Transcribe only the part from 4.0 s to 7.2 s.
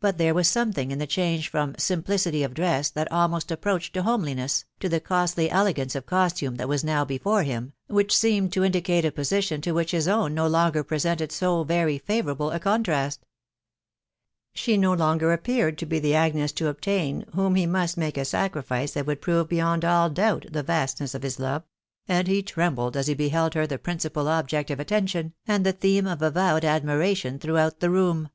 homeliness, to the costly elegance of costume that was now